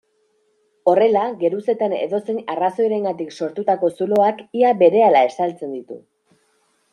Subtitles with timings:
[0.91, 6.01] Horrela, geruzetan edozein arrazoirengatik sortutako zuloak ia berehala estaltzen ditu.